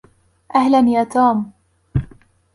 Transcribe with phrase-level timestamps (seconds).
[0.55, 1.51] أهلا يا توم!